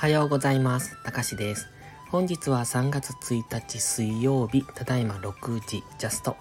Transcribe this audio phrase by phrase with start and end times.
[0.00, 0.96] はようございます。
[1.04, 1.68] たかしです。
[2.08, 6.38] 本日は3月1日水曜日、ただいま6時ジャスト。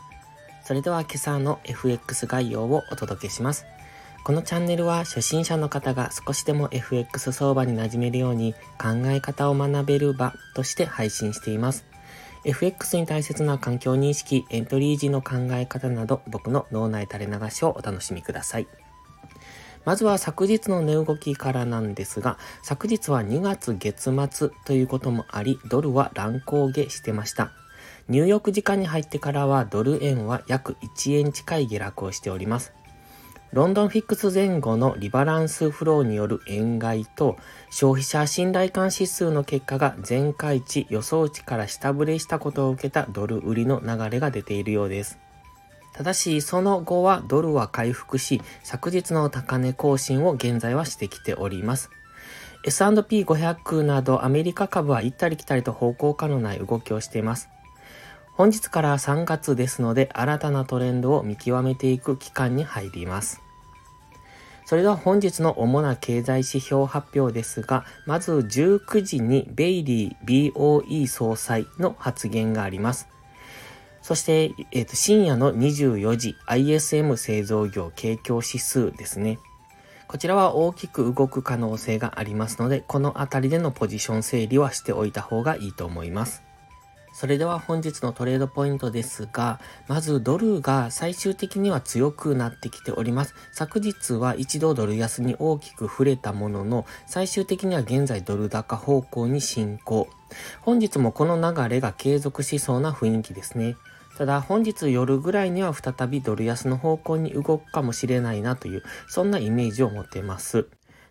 [0.64, 3.66] それでは今朝の FX 概要をお届けします。
[4.24, 11.86] このチャンネルは初心者の方が少しでも FX 相場に馴染めるように考え方を学べる場として配信しています。
[12.46, 18.70] FX に大切な環境認識、エントリー時の考え方など僕の脳内垂れ流しをお楽しみください。
[19.90, 27.54] まずは昨日の値動きからなんですが、昨日は2月月末ということもあり、ドルは乱高下してました。
[28.08, 32.72] ニューヨーク時間に入ってからはドル円は約1円近い下落をしております。
[33.52, 37.38] ロンドンフィックス前後のリバランスフローによる円買いと
[37.72, 45.18] 消費者信頼感指数の結果が前回値予想値から下振れしたことを受けたドル売りの流れが出ているようです。
[45.94, 51.90] ただし、その後はドルは回復し、昨日の高値更新を現在はしてきております。
[52.64, 57.50] S&P500 などアメリカ株は行ったり来たりと方向化のない動きをしています。
[58.34, 63.42] 本日から3月ですので、新たなトレンドを見極めていく期間に入ります。
[64.66, 73.08] それでは本日の主な経済指標発表ですが、まず19時にベイリー BOE 総裁の発言があります。
[74.10, 79.38] そして、えー、と深夜の24時 ISM 製造業景況指数ですね。
[80.08, 86.42] こちらは大きく動く可能性がありますので、このあたりでのポジション整理はしておいた方がいいと思います。
[87.14, 93.36] それでは本日のトレードポイントですが、まずドルが最終的には強くなってきております。
[93.52, 100.10] 昨日は一度ドル安に大きく触れたものの、最終的には現在ドル高方向に進行。
[100.62, 103.76] 本日もこの流れが継続しそうな雰囲気ですね。
[104.20, 110.68] ただ本日夜ぐらいには再びドル安の方向に動くかもしれないなという、そんなイメージを持っています。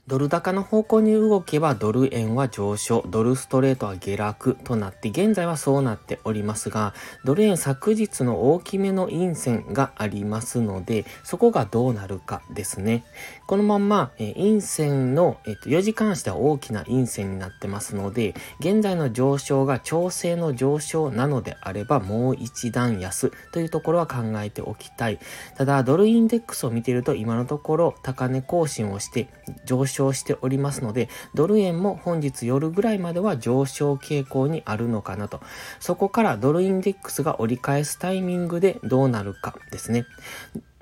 [0.08, 6.94] ドル高の方向に動けばドル円は上昇、ドルストレートは下落となって、現在はそうなっておりますが、
[7.26, 13.04] ドル円昨日の大きめの陰線がありますので、そこがどうなるかですね。
[13.46, 25.18] このまんま、え陰線の、えっと、4時間足では大きな陰線になってますので、現在の上昇が調整の上昇なのであれば、もう一段安というところは考えておきたい。
[25.58, 29.28] ただ、ドルインデックスを見ていると、今のところ高値更新をして
[29.66, 35.40] 上昇昇しておりますので、ドル円も本日夜ぐらいまでは上昇傾向にあるのかなと。
[35.80, 40.04] そこからドルインデックスが折り返すタイミングでどうなるかですね。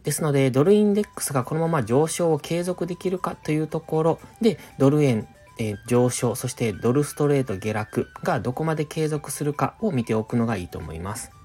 [0.02, 5.26] ですので、ドルインデックスがこのまま上昇を継続できるかというところで、ドル円、
[5.58, 11.35] えー、上昇、そしてドルストレート下落がどこまで継続するかを見ておくのがいいと思います。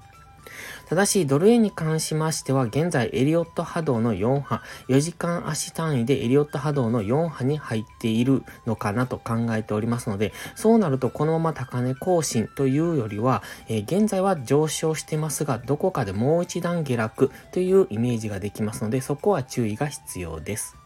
[0.92, 4.60] ただし、ドル円に関しましては、現在エリオット波動の4波、
[4.90, 20.81] 4時間足単位でエリオット波動の4波に入っているのかなと考えておりますので、そうなるとこのまま高値更新というよりは、えー、現在は上昇してますが、どこかでもう一段下落というイメージができますので、そこは注意が必要です。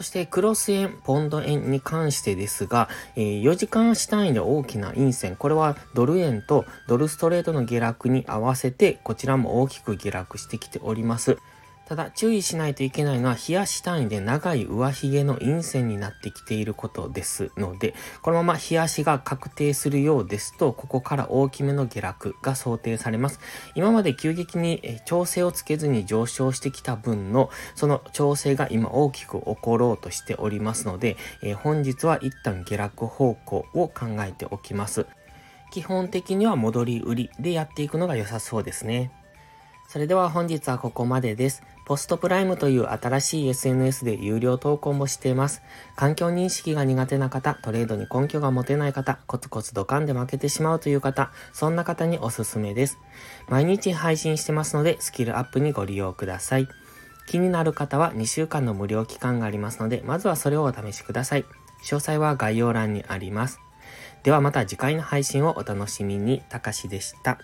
[0.00, 11.36] そしてクロス円、ポンド円に関してですが、え、4時間足単位で大きな陰線、これはドル円とドルストレートの下落に合わせて、こちらも大きく下落してきております。
[11.90, 23.40] ただ注意しないといけないのは冷やし単位で長い上髭の陰線になってきていることですので、このまま冷やしが確定するようですと、ここから大きめの下落が想定されます。
[23.74, 35.08] 今まで急激に調整をつけずに上昇してきた分の、その調整が今大きく起ころうとしておりますので、え本日は一旦下落方向を考えておきます。
[35.72, 39.10] 基本的には戻り売りでやっていくのが良さそうですね。
[39.90, 41.64] それでは本日はここまでです。
[41.84, 45.62] ポストプライムという新しい SNS で有料投稿もしています。
[45.96, 52.98] 環境認識が苦手な方、トレードに根拠が持てない方、コツコツドカンで負けてしまうという方、そんな方におすすめです。
[53.48, 56.68] 毎日配信してますので、スキルアップにご利用ください。
[57.26, 61.44] 気になる方は2週間の無料期間がありますので、まずはそれをお試しください。
[61.82, 63.58] 詳細は概要欄にあります。
[64.22, 66.44] ではまた次回の配信をお楽しみに。
[66.48, 67.40] たかしでした。